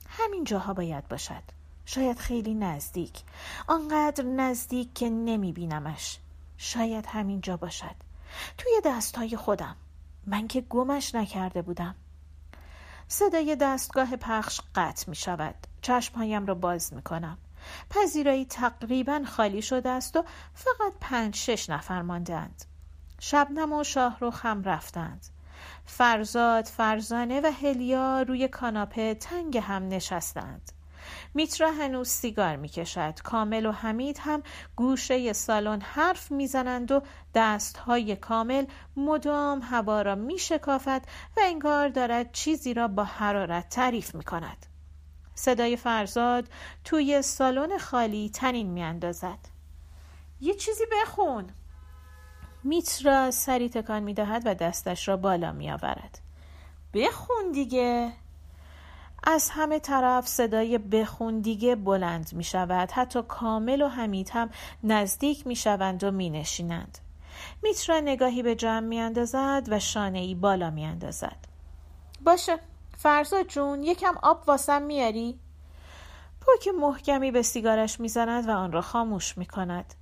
همین 0.09 0.45
جاها 0.45 0.75
باید 0.75 1.09
باشد. 1.09 1.60
شاید 1.93 2.19
خیلی 2.19 2.55
نزدیک. 2.55 3.23
آنقدر 3.67 4.25
نزدیک 4.25 4.95
که 4.95 5.11
نمی 5.11 5.53
بینمش 5.53 6.19
شاید 6.57 7.07
همین 7.07 7.41
جا 7.41 7.57
باشد. 7.57 7.95
توی 8.59 8.73
دستهای 8.85 9.37
خودم. 9.37 9.77
من 10.27 10.49
که 10.49 10.61
گمش 10.61 11.15
نکرده 11.15 11.63
بودم. 11.63 11.95
صدای 13.09 13.57
دستگاه 13.57 14.17
پخش 14.17 14.61
قطع 14.75 15.11
می 15.11 15.17
شود 15.17 15.55
چشمهایم 15.83 16.47
را 16.47 16.55
باز 16.55 16.95
می 16.95 17.03
کنم 17.03 17.39
پذیرایی 17.91 18.45
تقریبا 18.45 19.23
خالی 19.27 19.63
شده 19.63 19.89
است 19.89 20.17
و 20.17 20.25
فقط 20.55 20.93
پنج 21.01 21.37
شش 21.37 21.71
نفر 21.71 22.03
ماندهاند. 22.03 22.65
شبنم 23.21 23.73
و 23.73 23.85
شاهروخ 23.85 24.47
هم 24.47 24.63
رفتند. 24.63 25.27
فرزاد 25.87 26.65
فرزانه 26.65 27.41
و 27.41 27.53
هلیا 27.63 28.23
روی 28.23 28.49
کاناپه 28.49 29.15
تنگ 29.15 29.59
هم 29.59 29.89
نشستند. 29.89 30.73
میترا 31.35 31.73
هنوز 31.73 32.09
سیگار 32.09 32.57
می‌کشد. 32.57 33.21
کامل 33.21 33.67
و 33.67 33.73
حمید 33.73 34.19
هم 34.21 34.43
گوشه 34.77 35.33
سالن 35.33 35.81
حرف 35.81 36.31
می‌زنند 36.31 36.93
و 36.93 37.03
دستهای 37.35 38.17
کامل 38.17 38.65
مدام 38.97 39.61
هوا 39.63 40.03
را 40.03 40.15
میشکافد 40.15 41.03
و 41.37 41.41
انگار 41.43 41.89
دارد 41.89 42.33
چیزی 42.33 42.75
را 42.75 42.89
با 42.89 43.05
حرارت 43.05 43.69
تعریف 43.69 44.15
می‌کند. 44.15 44.67
صدای 45.35 45.77
فرزاد 45.77 46.49
توی 46.85 47.23
سالن 47.23 47.79
خالی 47.79 48.31
تنین 48.35 48.71
میاندازد. 48.71 49.39
یه 50.41 50.55
چیزی 50.55 50.85
بخون. 50.93 51.51
میترا 52.65 53.31
سری 53.31 53.69
تکان 53.69 54.03
می‌دهد 54.03 54.43
و 54.45 54.55
دستش 54.55 55.09
را 55.09 55.17
بالا 55.17 55.53
میآورد. 55.53 56.19
بخون 56.95 57.53
دیگه. 57.53 58.13
از 59.25 59.51
همه 59.51 59.79
طرف 59.79 60.29
صدای 60.29 60.79
بخون 60.79 61.41
دیگه 61.41 61.77
بلند 61.77 62.33
می 62.33 62.45
شود. 62.45 62.91
حتی 62.91 63.23
کامل 63.23 63.83
و 63.83 63.89
حمید 63.89 64.31
هم 64.31 64.51
نزدیک 64.85 65.47
می 65.47 65.57
شوند 65.57 66.05
و 66.05 66.11
می 66.11 66.31
نشینند. 66.31 66.99
میترا 67.63 68.01
نگاهی 68.01 68.43
به 68.43 68.55
جمع 68.55 68.87
می 68.87 69.01
اندازد 69.01 69.63
و 69.69 69.79
شانه 69.79 70.19
ای 70.19 70.35
بالا 70.35 70.71
می 70.71 70.85
اندازد. 70.85 71.37
باشه 72.25 72.59
فرزا 72.99 73.43
جون 73.43 73.83
یکم 73.83 74.15
آب 74.23 74.43
واسم 74.47 74.83
میاری؟ 74.83 75.39
پاک 76.41 76.69
محکمی 76.81 77.31
به 77.31 77.43
سیگارش 77.43 78.01
می‌زند 78.01 78.49
و 78.49 78.53
آن 78.53 78.73
را 78.73 78.81
خاموش 78.81 79.39
می 79.39 79.47
کند. 79.47 79.95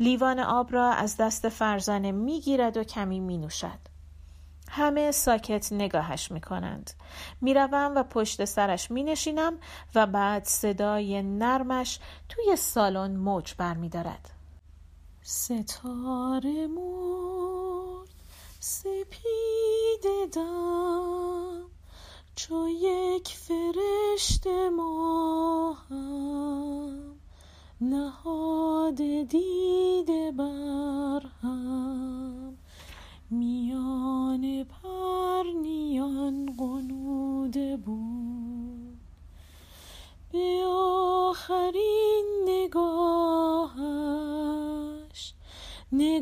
لیوان 0.00 0.38
آب 0.38 0.72
را 0.72 0.90
از 0.90 1.16
دست 1.16 1.48
فرزانه 1.48 2.12
می‌گیرد 2.12 2.76
و 2.76 2.84
کمی 2.84 3.20
می 3.20 3.38
نوشد. 3.38 3.95
همه 4.76 5.12
ساکت 5.12 5.72
نگاهش 5.72 6.30
می 6.30 6.40
کنند. 6.40 6.90
می 7.40 7.54
و 7.54 8.02
پشت 8.10 8.44
سرش 8.44 8.90
می 8.90 9.02
نشینم 9.02 9.58
و 9.94 10.06
بعد 10.06 10.44
صدای 10.44 11.22
نرمش 11.22 11.98
توی 12.28 12.56
سالن 12.56 13.16
موج 13.16 13.54
بر 13.54 13.74
می 13.74 13.88
دارد. 13.88 14.30
ستاره 15.22 16.66
مرد 16.66 18.08
سپید 18.60 20.04
دم 20.34 21.62
چو 22.36 22.68
یک 22.68 23.28
فرشت 23.28 24.46
ماهم 24.76 26.36
نهاد 27.80 28.96
دیده 29.28 30.32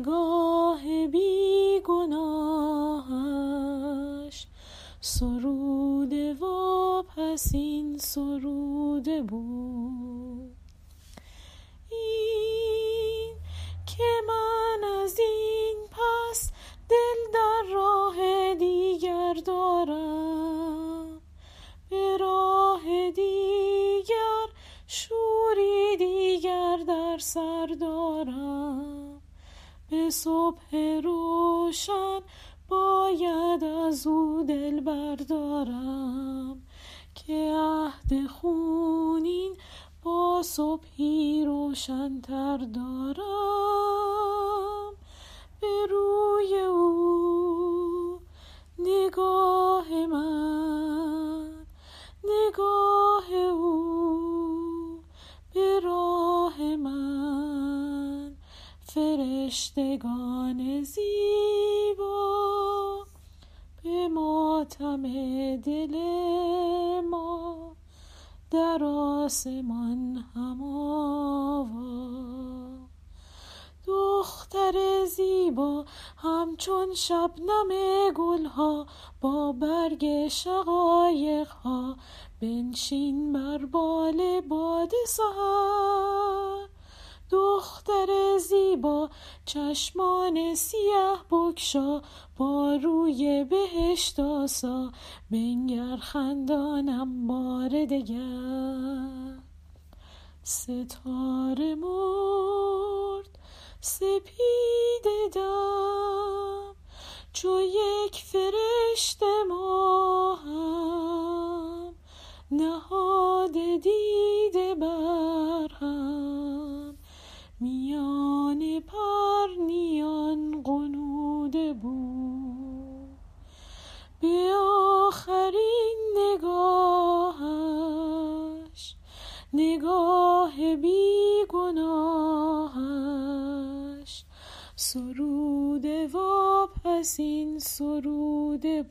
نگاه 0.05 1.07
بی 1.07 1.81
گناهش 1.85 3.07
سروده 5.01 6.33
و 6.33 6.45
پسین 7.03 7.97
سروده 7.97 9.21
بود. 9.21 9.74
صبح 30.09 30.75
روشن 31.03 32.19
باید 32.69 33.63
از 33.63 34.07
او 34.07 34.43
دل 34.47 34.79
بردارم 34.79 36.04
فرشتگان 59.75 60.83
زیبا. 60.83 62.25
به 63.83 64.07
ماتم 64.07 65.01
دل 65.55 65.95
ما 67.09 67.75
در 68.51 68.83
آسمان 68.83 70.25
هماوا 70.35 71.67
دختر 73.87 75.05
زیبا 75.05 75.85
همچون 76.17 76.93
شبنم 76.93 77.69
گلها 78.15 78.85
با 79.21 79.51
برگ 79.51 80.27
شقایق 80.27 81.47
ها 81.47 81.97
بنشین 82.41 83.33
بر 83.33 83.65
بال 83.65 84.41
باد 84.41 84.91
سهر 85.07 86.74
دختر 87.31 88.37
زیبا 88.37 89.09
چشمان 89.45 90.55
سیه 90.55 91.15
بکشا 91.31 92.01
با 92.37 92.75
روی 92.83 93.43
بهشت 93.43 94.19
آسا 94.19 94.91
بنگر 95.31 95.97
خندانم 95.97 97.27
بار 97.27 97.69
دگر. 97.69 99.39
ستاره 100.43 101.75
مرد 101.75 103.39
سپید 103.81 105.05
دم 105.33 106.75
چو 107.33 107.61
یک 107.61 108.15
فرشت 108.15 109.23
ماهم 109.49 109.64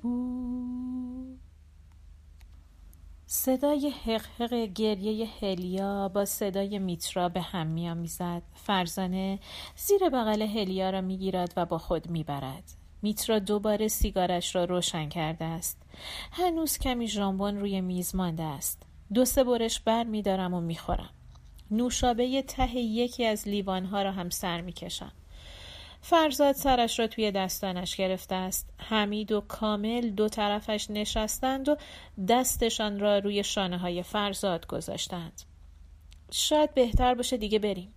بود. 0.02 1.40
صدای 3.26 3.92
حقحق 4.04 4.54
گریه 4.54 5.28
هلیا 5.40 6.08
با 6.08 6.24
صدای 6.24 6.78
میترا 6.78 7.28
به 7.28 7.40
هم 7.40 7.66
میآمیزد 7.66 8.42
فرزانه 8.54 9.38
زیر 9.76 10.08
بغل 10.08 10.42
هلیا 10.42 10.90
را 10.90 11.00
می‌گیرد 11.00 11.52
و 11.56 11.66
با 11.66 11.78
خود 11.78 12.10
می‌برد 12.10 12.64
میترا 13.02 13.38
دوباره 13.38 13.88
سیگارش 13.88 14.56
را 14.56 14.64
روشن 14.64 15.08
کرده 15.08 15.44
است. 15.44 15.82
هنوز 16.32 16.78
کمی 16.78 17.08
ژامبون 17.08 17.60
روی 17.60 17.80
میز 17.80 18.14
مانده 18.14 18.42
است. 18.42 18.82
دو 19.14 19.24
سه 19.24 19.44
برش 19.44 19.80
بر 19.80 20.04
میدارم 20.04 20.54
و 20.54 20.60
می‌خورم 20.60 21.10
نوشابه 21.70 22.42
ته 22.42 22.76
یکی 22.76 23.24
از 23.24 23.48
لیوانها 23.48 24.02
را 24.02 24.12
هم 24.12 24.30
سر 24.30 24.60
می‌کشم 24.60 25.12
فرزاد 26.06 26.54
سرش 26.54 26.98
را 26.98 27.06
توی 27.06 27.30
دستانش 27.30 27.96
گرفته 27.96 28.34
است. 28.34 28.70
حمید 28.78 29.32
و 29.32 29.40
کامل 29.40 30.10
دو 30.10 30.28
طرفش 30.28 30.86
نشستند 30.90 31.68
و 31.68 31.76
دستشان 32.28 33.00
را 33.00 33.18
روی 33.18 33.44
شانه 33.44 33.78
های 33.78 34.02
فرزاد 34.02 34.66
گذاشتند. 34.66 35.42
شاید 36.30 36.74
بهتر 36.74 37.14
باشه 37.14 37.36
دیگه 37.36 37.58
بریم. 37.58 37.94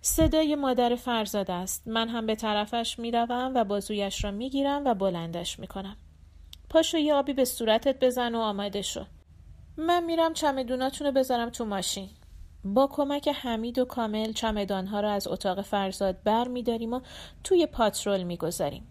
صدای 0.00 0.54
مادر 0.54 0.94
فرزاد 0.94 1.50
است. 1.50 1.88
من 1.88 2.08
هم 2.08 2.26
به 2.26 2.34
طرفش 2.34 2.98
می‌روم 2.98 3.52
و 3.54 3.64
بازویش 3.64 4.24
را 4.24 4.30
می‌گیرم 4.30 4.84
و 4.84 4.94
بلندش 4.94 5.58
می‌کنم. 5.58 5.96
پاشو 6.70 6.98
یه 6.98 7.14
آبی 7.14 7.32
به 7.32 7.44
صورتت 7.44 8.04
بزن 8.04 8.34
و 8.34 8.38
آماده 8.38 8.82
شو. 8.82 9.04
من 9.76 10.04
میرم 10.04 10.34
چمدوناتونو 10.34 11.12
بذارم 11.12 11.50
تو 11.50 11.64
ماشین. 11.64 12.08
با 12.64 12.86
کمک 12.86 13.28
حمید 13.28 13.78
و 13.78 13.84
کامل 13.84 14.32
چمدانها 14.32 15.00
را 15.00 15.12
از 15.12 15.28
اتاق 15.28 15.62
فرزاد 15.62 16.22
بر 16.22 16.48
می 16.48 16.62
داریم 16.62 16.92
و 16.92 17.00
توی 17.44 17.66
پاترول 17.66 18.22
می 18.22 18.36
گذاریم. 18.36 18.86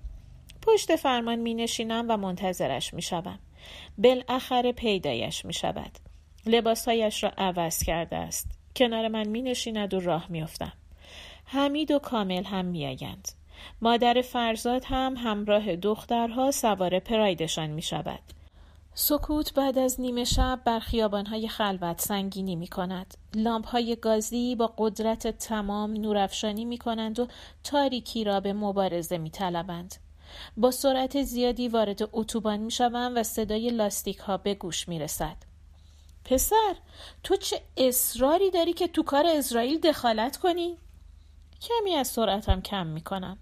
پشت 0.62 0.96
فرمان 0.96 1.40
می 1.40 1.54
نشینم 1.54 2.06
و 2.10 2.18
منتظرش 2.18 2.94
می 2.94 3.02
شوم. 3.02 3.40
بالاخره 3.98 4.72
پیدایش 4.72 5.46
می 5.46 5.54
شود. 5.54 5.92
لباسهایش 6.46 7.24
را 7.24 7.32
عوض 7.38 7.84
کرده 7.84 8.16
است. 8.16 8.52
کنار 8.76 9.08
من 9.08 9.28
می 9.28 9.42
نشیند 9.42 9.94
و 9.94 10.00
راه 10.00 10.26
می 10.30 10.42
افتم. 10.42 10.74
حمید 11.46 11.92
و 11.92 12.00
کامل 12.00 12.44
هم 12.44 12.66
می 12.66 12.86
آیند. 12.86 13.28
مادر 13.82 14.22
فرزاد 14.22 14.84
هم 14.86 15.16
همراه 15.18 15.76
دخترها 15.76 16.52
سوار 16.52 17.00
پرایدشان 17.00 17.70
می 17.70 17.82
شود. 17.82 18.20
سکوت 18.93 19.54
بعد 19.54 19.77
از 19.77 20.01
نیمه 20.01 20.23
شب 20.23 20.62
بر 20.65 20.80
خیابانهای 20.80 21.47
خلوت 21.47 22.01
سنگینی 22.01 22.56
می 22.56 22.67
کند. 22.67 23.13
لامپ 23.36 23.67
های 23.67 23.95
گازی 23.95 24.56
با 24.56 24.73
قدرت 24.77 25.27
تمام 25.27 25.93
نورافشانی 25.93 26.65
می 26.65 26.77
کنند 26.77 27.19
و 27.19 27.27
تاریکی 27.63 28.23
را 28.23 28.39
به 28.39 28.54
مبارزه 28.54 29.17
می 29.17 29.30
طلبند. 29.30 29.95
با 30.58 30.71
سرعت 30.71 31.21
زیادی 31.21 31.67
وارد 31.67 32.10
اتوبان 32.13 32.60
می 32.60 32.73
و 33.15 33.23
صدای 33.23 33.69
لاستیک 33.69 34.17
ها 34.17 34.38
به 34.38 34.54
گوش 34.56 34.88
می 34.88 34.99
رسد. 34.99 35.38
پسر 36.25 36.75
تو 37.23 37.36
چه 37.36 37.62
اصراری 37.77 38.51
داری 38.51 38.73
که 38.73 38.88
تو 38.88 39.04
کار 39.04 39.25
اسرائیل 39.27 39.80
دخالت 39.80 40.38
کنی؟ 40.38 40.77
کمی 41.62 41.95
از 41.95 42.08
سرعتم 42.08 42.62
کم 42.62 42.88
می 42.88 43.02
کنم. 43.02 43.38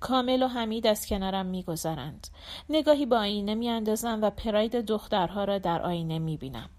کامل 0.00 0.42
و 0.42 0.48
حمید 0.48 0.86
از 0.86 1.06
کنارم 1.06 1.46
می 1.46 1.62
گذارند. 1.62 2.28
نگاهی 2.68 3.06
با 3.06 3.18
آینه 3.18 3.54
می 3.54 3.70
و 4.22 4.30
پراید 4.30 4.76
دخترها 4.76 5.44
را 5.44 5.58
در 5.58 5.82
آینه 5.82 6.18
می 6.18 6.36
بینم. 6.36 6.70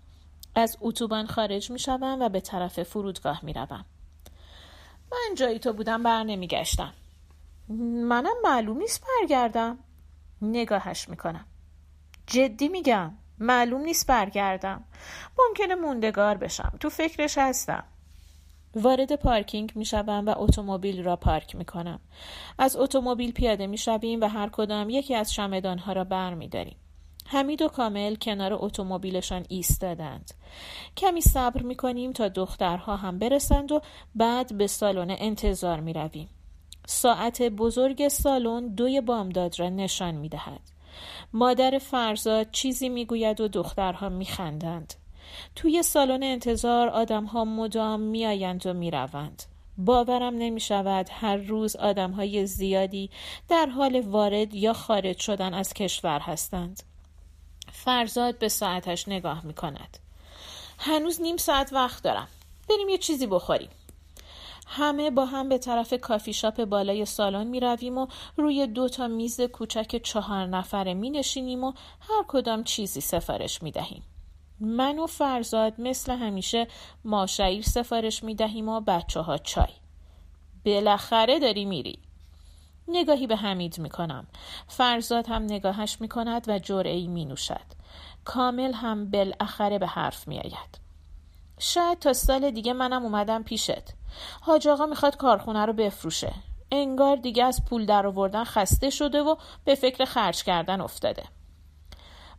از 0.55 0.77
اتوبان 0.81 1.27
خارج 1.27 1.71
می 1.71 1.79
شوم 1.79 2.17
و 2.21 2.29
به 2.29 2.39
طرف 2.39 2.83
فرودگاه 2.83 3.45
می 3.45 3.53
روم. 3.53 3.85
من 5.11 5.35
جایی 5.35 5.59
تو 5.59 5.73
بودم 5.73 6.03
بر 6.03 6.23
نمی 6.23 6.47
گشتم. 6.47 6.93
منم 8.07 8.35
معلوم 8.43 8.77
نیست 8.77 9.03
برگردم. 9.07 9.79
نگاهش 10.41 11.09
می 11.09 11.17
کنم. 11.17 11.45
جدی 12.27 12.67
میگم. 12.67 13.17
معلوم 13.39 13.81
نیست 13.81 14.07
برگردم. 14.07 14.83
ممکنه 15.39 15.75
موندگار 15.75 16.37
بشم. 16.37 16.77
تو 16.79 16.89
فکرش 16.89 17.37
هستم. 17.37 17.83
وارد 18.75 19.15
پارکینگ 19.15 19.71
می 19.75 19.85
شوم 19.85 20.25
و 20.25 20.35
اتومبیل 20.37 21.03
را 21.03 21.15
پارک 21.15 21.55
می 21.55 21.65
کنم. 21.65 21.99
از 22.57 22.75
اتومبیل 22.75 23.31
پیاده 23.31 23.67
می 23.67 23.77
شویم 23.77 24.21
و 24.21 24.27
هر 24.27 24.49
کدام 24.49 24.89
یکی 24.89 25.15
از 25.15 25.39
ها 25.79 25.93
را 25.93 26.03
بر 26.03 26.33
می 26.33 26.47
داریم. 26.47 26.75
حمید 27.25 27.61
و 27.61 27.67
کامل 27.67 28.15
کنار 28.15 28.53
اتومبیلشان 28.53 29.45
ایستادند. 29.49 30.31
کمی 30.97 31.21
صبر 31.21 31.61
می 31.61 31.75
کنیم 31.75 32.11
تا 32.11 32.27
دخترها 32.27 32.95
هم 32.95 33.19
برسند 33.19 33.71
و 33.71 33.81
بعد 34.15 34.57
به 34.57 34.67
سالن 34.67 35.15
انتظار 35.19 35.79
می 35.79 35.93
رویم. 35.93 36.29
ساعت 36.87 37.41
بزرگ 37.41 38.07
سالن 38.07 38.67
دوی 38.67 39.01
بامداد 39.01 39.59
را 39.59 39.69
نشان 39.69 40.15
می 40.15 40.29
دهد. 40.29 40.61
مادر 41.33 41.77
فرزاد 41.77 42.51
چیزی 42.51 42.89
می 42.89 43.05
گوید 43.05 43.41
و 43.41 43.47
دخترها 43.47 44.09
می 44.09 44.25
خندند. 44.25 44.93
توی 45.55 45.83
سالن 45.83 46.23
انتظار 46.23 46.89
آدم 46.89 47.25
ها 47.25 47.45
مدام 47.45 47.99
میآیند 47.99 48.65
و 48.65 48.73
می‌روند. 48.73 49.43
باورم 49.77 50.35
نمی 50.35 50.59
شود 50.59 51.07
هر 51.11 51.37
روز 51.37 51.75
آدم 51.75 52.11
های 52.11 52.45
زیادی 52.45 53.09
در 53.49 53.65
حال 53.65 54.01
وارد 54.01 54.53
یا 54.53 54.73
خارج 54.73 55.19
شدن 55.19 55.53
از 55.53 55.73
کشور 55.73 56.19
هستند. 56.19 56.83
فرزاد 57.71 58.37
به 58.37 58.49
ساعتش 58.49 59.07
نگاه 59.07 59.45
می 59.45 59.53
کند. 59.53 59.97
هنوز 60.77 61.21
نیم 61.21 61.37
ساعت 61.37 61.73
وقت 61.73 62.03
دارم. 62.03 62.27
بریم 62.69 62.89
یه 62.89 62.97
چیزی 62.97 63.27
بخوریم. 63.27 63.69
همه 64.67 65.11
با 65.11 65.25
هم 65.25 65.49
به 65.49 65.57
طرف 65.57 65.93
کافی 65.93 66.33
شاپ 66.33 66.63
بالای 66.65 67.05
سالن 67.05 67.47
می 67.47 67.59
رویم 67.59 67.97
و 67.97 68.07
روی 68.37 68.67
دو 68.67 68.89
تا 68.89 69.07
میز 69.07 69.41
کوچک 69.41 70.01
چهار 70.03 70.45
نفره 70.45 70.93
می 70.93 71.09
نشینیم 71.09 71.63
و 71.63 71.73
هر 71.99 72.23
کدام 72.27 72.63
چیزی 72.63 73.01
سفارش 73.01 73.63
می 73.63 73.71
دهیم. 73.71 74.03
من 74.59 74.99
و 74.99 75.07
فرزاد 75.07 75.73
مثل 75.77 76.17
همیشه 76.17 76.67
ماشعیر 77.03 77.63
سفارش 77.63 78.23
می 78.23 78.35
دهیم 78.35 78.69
و 78.69 78.81
بچه 78.81 79.19
ها 79.19 79.37
چای. 79.37 79.73
بالاخره 80.65 81.39
داری 81.39 81.65
میری. 81.65 81.99
نگاهی 82.87 83.27
به 83.27 83.35
حمید 83.35 83.79
می 83.79 83.89
کنم 83.89 84.27
فرزاد 84.67 85.27
هم 85.27 85.43
نگاهش 85.43 85.97
می 86.01 86.07
کند 86.07 86.45
و 86.47 86.59
جرعی 86.59 87.07
می 87.07 87.25
نوشد 87.25 87.65
کامل 88.25 88.73
هم 88.73 89.11
بالاخره 89.11 89.79
به 89.79 89.87
حرف 89.87 90.27
می 90.27 90.39
آید 90.39 90.79
شاید 91.59 91.99
تا 91.99 92.13
سال 92.13 92.51
دیگه 92.51 92.73
منم 92.73 93.03
اومدم 93.03 93.43
پیشت. 93.43 93.93
حاج 94.41 94.67
آقا 94.67 94.85
می‌خواد 94.85 95.17
کارخونه 95.17 95.65
رو 95.65 95.73
بفروشه. 95.73 96.33
انگار 96.71 97.15
دیگه 97.15 97.43
از 97.43 97.65
پول 97.65 97.85
در 97.85 98.07
آوردن 98.07 98.43
خسته 98.43 98.89
شده 98.89 99.21
و 99.21 99.35
به 99.65 99.75
فکر 99.75 100.05
خرج 100.05 100.43
کردن 100.43 100.81
افتاده. 100.81 101.23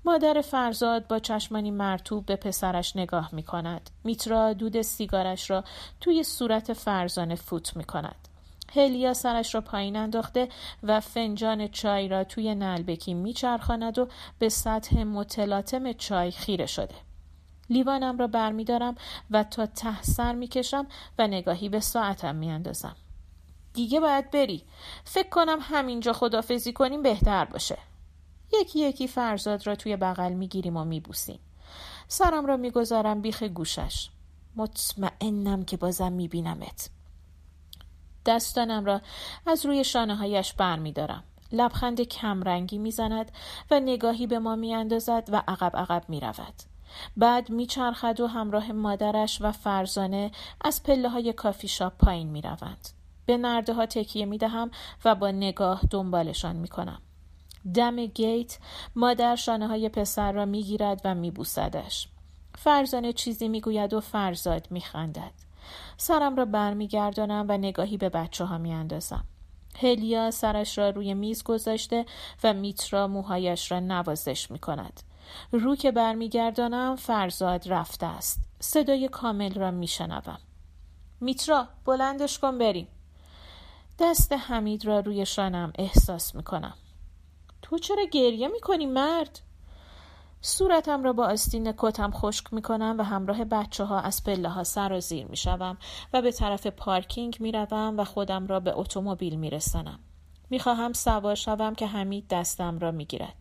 مادر 0.05 0.41
فرزاد 0.41 1.07
با 1.07 1.19
چشمانی 1.19 1.71
مرتوب 1.71 2.27
به 2.27 2.37
پسرش 2.37 2.97
نگاه 2.97 3.29
می 3.33 3.43
کند. 3.43 3.91
میترا 4.05 4.53
دود 4.53 4.83
سیگارش 4.83 5.51
را 5.51 5.65
توی 6.01 6.25
صورت 6.25 6.73
فرزانه 6.73 7.35
فوت 7.35 7.77
می 7.77 7.85
کند. 7.85 8.29
هلیا 8.75 9.15
سرش 9.15 9.55
را 9.55 9.61
پایین 9.61 9.97
انداخته 9.97 10.49
و 10.83 11.01
فنجان 11.01 11.69
چای 11.69 12.09
را 12.09 12.25
توی 12.25 12.55
نلبکی 12.55 13.15
میچرخاند 13.15 13.99
و 13.99 14.09
به 14.39 14.49
سطح 14.49 15.03
متلاطم 15.03 15.93
چای 15.93 16.31
خیره 16.31 16.67
شده. 16.67 16.95
لیوانم 17.71 18.19
را 18.19 18.27
برمیدارم 18.27 18.95
و 19.31 19.45
تا 19.45 19.67
ته 19.67 20.03
سر 20.03 20.35
می‌کشم 20.35 20.87
و 21.19 21.27
نگاهی 21.27 21.69
به 21.69 21.81
ساعتم 21.81 22.37
میاندازم. 22.37 22.97
دیگه 23.75 24.01
باید 24.01 24.31
بری. 24.31 24.65
فکر 25.05 25.29
کنم 25.29 25.59
همینجا 25.63 26.13
خدافزی 26.13 26.73
کنیم 26.73 27.03
بهتر 27.03 27.45
باشه. 27.45 27.79
یکی 28.53 28.79
یکی 28.79 29.09
فرزاد 29.09 29.67
را 29.67 29.77
توی 29.77 29.97
بغل 29.97 30.33
می‌گیریم 30.33 30.77
و 30.77 30.85
میبوسیم. 30.85 31.41
سرم 32.09 32.47
را 32.47 32.57
می‌گذارم 32.57 33.21
بیخ 33.21 33.43
گوشش. 33.43 34.09
مطمئنم 34.57 35.65
که 35.65 35.77
بازم 35.77 36.13
میبینمت. 36.13 36.91
دستانم 38.27 38.85
را 38.85 39.01
از 39.47 39.67
روی 39.67 39.85
شانه 39.85 40.17
هایش 40.17 40.53
بر 40.53 40.79
می 40.79 40.93
دارم. 40.93 41.25
لبخند 41.53 42.01
کمرنگی 42.01 42.79
می‌زند 42.79 43.33
و 43.71 43.81
نگاهی 43.81 44.27
به 44.27 44.39
ما 44.39 44.57
میاندازد 44.57 45.29
و 45.33 45.43
عقب 45.49 45.77
عقب 45.77 46.05
می 46.09 46.21
رود. 46.21 46.55
بعد 47.17 47.51
میچرخد 47.51 48.21
و 48.21 48.27
همراه 48.27 48.73
مادرش 48.73 49.43
و 49.43 49.53
فرزانه 49.53 50.31
از 50.61 50.83
پله 50.83 51.09
های 51.09 51.33
کافی 51.33 51.69
شاپ 51.69 51.99
پایین 51.99 52.29
می 52.29 52.43
روند. 52.43 52.89
به 53.27 53.37
نرده 53.37 53.75
ها 53.75 53.87
تکیه 53.87 54.27
می 54.27 54.39
دهم 54.39 54.71
و 55.05 55.15
با 55.15 55.31
نگاه 55.31 55.81
دنبالشان 55.91 56.57
می 56.57 56.69
کنم. 56.69 57.03
دم 57.75 58.07
گیت 58.07 58.59
مادر 58.97 59.37
شانه 59.37 59.67
های 59.67 59.89
پسر 59.89 60.33
را 60.33 60.45
می 60.45 60.63
گیرد 60.63 61.01
و 61.05 61.15
می 61.15 61.31
بوسدش. 61.31 62.09
فرزانه 62.59 63.13
چیزی 63.13 63.49
می 63.49 63.61
گوید 63.61 63.95
و 63.95 64.01
فرزاد 64.01 64.67
می 64.71 64.81
خندد. 64.81 65.33
سرم 65.97 66.37
را 66.37 66.45
برمیگردانم 66.45 67.47
و 67.49 67.59
نگاهی 67.59 67.97
به 67.97 68.09
بچه 68.09 68.45
ها 68.45 68.59
می 68.59 68.73
اندازم. 68.73 69.25
هلیا 69.81 70.31
سرش 70.31 70.79
را 70.79 70.91
روی 70.91 71.15
میز 71.15 71.43
گذاشته 71.43 72.07
و 72.45 72.53
میترا 72.53 73.07
موهایش 73.07 73.73
را 73.73 73.81
نوازش 73.81 74.51
می 74.51 74.59
کند. 74.59 75.01
رو 75.53 75.77
که 75.77 75.93
برمیگردانم 75.93 76.97
فرزاد 76.97 77.69
رفته 77.69 78.07
است. 78.07 78.41
صدای 78.61 79.09
کامل 79.09 79.55
را 79.55 79.71
میشنوم. 79.71 80.39
میترا 81.21 81.69
بلندش 81.85 82.39
کن 82.39 82.59
بریم. 82.59 82.89
دست 83.99 84.33
حمید 84.33 84.85
را 84.85 85.01
روی 85.01 85.27
شانم 85.27 85.73
احساس 85.79 86.35
می 86.35 86.43
کنم. 86.43 86.75
تو 87.71 87.79
چرا 87.79 88.05
گریه 88.05 88.49
می 88.49 88.61
کنی 88.61 88.87
مرد؟ 88.87 89.41
صورتم 90.41 91.03
را 91.03 91.13
با 91.13 91.27
آستین 91.27 91.75
کتم 91.79 92.11
خشک 92.11 92.53
می 92.53 92.63
کنم 92.63 92.97
و 92.99 93.03
همراه 93.03 93.45
بچه 93.45 93.85
ها 93.85 94.01
از 94.01 94.25
پله 94.25 94.49
ها 94.49 94.65
سر 94.65 94.93
و 94.93 95.01
زیر 95.01 95.27
می 95.27 95.37
شوم 95.37 95.79
و 96.13 96.23
به 96.23 96.33
طرف 96.33 96.67
پارکینگ 96.67 97.37
می 97.41 97.53
روم 97.53 97.99
و 97.99 98.05
خودم 98.05 98.47
را 98.47 98.61
به 98.61 98.79
اتومبیل 98.79 99.37
می 99.37 99.51
رسنم. 99.51 99.99
می 100.51 100.59
خواهم 100.59 100.93
سوار 100.93 101.35
شوم 101.35 101.75
که 101.75 101.87
حمید 101.87 102.29
دستم 102.29 102.79
را 102.79 102.91
می 102.91 103.05
گیرد. 103.05 103.35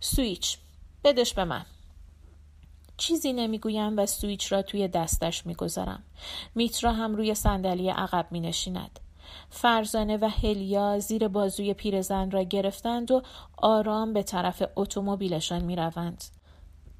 سویچ 0.00 0.58
بدش 1.04 1.34
به 1.34 1.44
من. 1.44 1.66
چیزی 2.96 3.32
نمی‌گویم 3.32 3.98
و 3.98 4.06
سویچ 4.06 4.52
را 4.52 4.62
توی 4.62 4.88
دستش 4.88 5.46
می‌گذارم. 5.46 6.02
میترا 6.54 6.92
هم 6.92 7.14
روی 7.14 7.34
صندلی 7.34 7.88
عقب 7.88 8.26
می 8.30 8.40
نشیند. 8.40 8.99
فرزانه 9.50 10.16
و 10.16 10.28
هلیا 10.42 10.98
زیر 10.98 11.28
بازوی 11.28 11.74
پیرزن 11.74 12.30
را 12.30 12.42
گرفتند 12.42 13.10
و 13.10 13.22
آرام 13.58 14.12
به 14.12 14.22
طرف 14.22 14.62
اتومبیلشان 14.76 15.64
می 15.64 15.76
روند. 15.76 16.24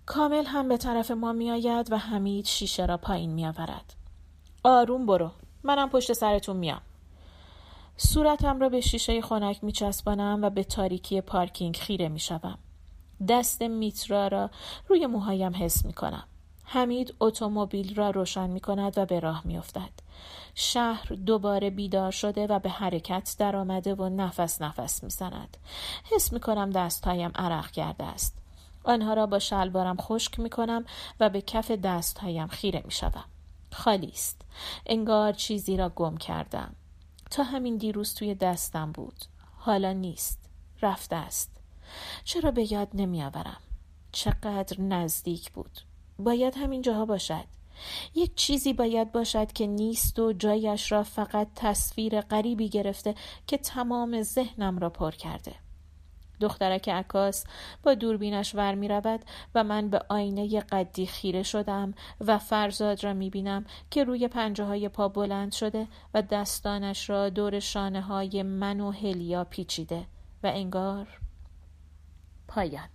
کامل 0.06 0.44
هم 0.46 0.68
به 0.68 0.76
طرف 0.76 1.10
ما 1.10 1.32
می 1.32 1.50
آید 1.50 1.92
و 1.92 1.98
حمید 1.98 2.44
شیشه 2.44 2.86
را 2.86 2.96
پایین 2.96 3.30
می 3.30 3.46
آورد. 3.46 3.94
آروم 4.64 5.06
برو. 5.06 5.30
منم 5.62 5.88
پشت 5.88 6.12
سرتون 6.12 6.56
میام. 6.56 6.80
صورتم 7.96 8.60
را 8.60 8.68
به 8.68 8.80
شیشه 8.80 9.22
خنک 9.22 9.64
می 9.64 9.72
چسبانم 9.72 10.38
و 10.42 10.50
به 10.50 10.64
تاریکی 10.64 11.20
پارکینگ 11.20 11.76
خیره 11.76 12.08
می 12.08 12.20
شوم. 12.20 12.58
دست 13.28 13.62
میترا 13.62 14.28
را 14.28 14.50
روی 14.88 15.06
موهایم 15.06 15.52
حس 15.54 15.84
می 15.84 15.92
کنم. 15.92 16.24
حمید 16.72 17.14
اتومبیل 17.20 17.94
را 17.94 18.10
روشن 18.10 18.50
می 18.50 18.60
کند 18.60 18.98
و 18.98 19.06
به 19.06 19.20
راه 19.20 19.42
می 19.44 19.58
افتد. 19.58 19.90
شهر 20.54 21.06
دوباره 21.08 21.70
بیدار 21.70 22.10
شده 22.10 22.46
و 22.46 22.58
به 22.58 22.70
حرکت 22.70 23.36
درآمده 23.38 23.94
و 23.94 24.08
نفس 24.08 24.62
نفس 24.62 25.02
می 25.02 25.10
زند. 25.10 25.56
حس 26.12 26.32
می 26.32 26.40
کنم 26.40 26.70
دستهایم 26.70 27.32
عرق 27.34 27.70
کرده 27.70 28.04
است. 28.04 28.38
آنها 28.84 29.14
را 29.14 29.26
با 29.26 29.38
شلوارم 29.38 29.96
خشک 29.96 30.40
می 30.40 30.50
کنم 30.50 30.84
و 31.20 31.28
به 31.30 31.42
کف 31.42 31.70
دستهایم 31.70 32.46
خیره 32.46 32.82
می 32.84 32.92
شدم. 32.92 33.24
خالی 33.72 34.08
است. 34.08 34.42
انگار 34.86 35.32
چیزی 35.32 35.76
را 35.76 35.88
گم 35.88 36.16
کردم. 36.16 36.74
تا 37.30 37.42
همین 37.42 37.76
دیروز 37.76 38.14
توی 38.14 38.34
دستم 38.34 38.92
بود. 38.92 39.24
حالا 39.56 39.92
نیست. 39.92 40.38
رفته 40.82 41.16
است. 41.16 41.50
چرا 42.24 42.50
به 42.50 42.72
یاد 42.72 42.88
نمی 42.94 43.22
آورم؟ 43.22 43.60
چقدر 44.12 44.80
نزدیک 44.80 45.52
بود. 45.52 45.89
باید 46.20 46.54
همین 46.56 46.82
جاها 46.82 47.04
باشد. 47.04 47.44
یک 48.14 48.34
چیزی 48.34 48.72
باید 48.72 49.12
باشد 49.12 49.52
که 49.52 49.66
نیست 49.66 50.18
و 50.18 50.32
جایش 50.32 50.92
را 50.92 51.02
فقط 51.02 51.48
تصویر 51.56 52.20
غریبی 52.20 52.68
گرفته 52.68 53.14
که 53.46 53.58
تمام 53.58 54.22
ذهنم 54.22 54.78
را 54.78 54.90
پر 54.90 55.10
کرده. 55.10 55.54
دخترک 56.40 56.88
عکاس 56.88 57.44
با 57.82 57.94
دوربینش 57.94 58.54
ور 58.54 58.74
می 58.74 58.88
رود 58.88 59.20
و 59.54 59.64
من 59.64 59.88
به 59.88 60.02
آینه 60.08 60.60
قدی 60.60 61.06
خیره 61.06 61.42
شدم 61.42 61.94
و 62.20 62.38
فرزاد 62.38 63.04
را 63.04 63.14
می 63.14 63.30
بینم 63.30 63.64
که 63.90 64.04
روی 64.04 64.28
پنجه 64.28 64.64
های 64.64 64.88
پا 64.88 65.08
بلند 65.08 65.52
شده 65.52 65.86
و 66.14 66.22
دستانش 66.22 67.10
را 67.10 67.28
دور 67.28 67.60
شانه 67.60 68.00
های 68.00 68.42
من 68.42 68.80
و 68.80 68.90
هلیا 68.90 69.44
پیچیده 69.44 70.06
و 70.42 70.46
انگار 70.46 71.06
پایان 72.48 72.88